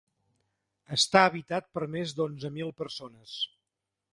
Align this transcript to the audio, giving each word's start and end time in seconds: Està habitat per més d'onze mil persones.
Està 0.95 1.21
habitat 1.27 1.69
per 1.75 1.87
més 1.97 2.17
d'onze 2.21 2.51
mil 2.57 2.73
persones. 2.81 3.37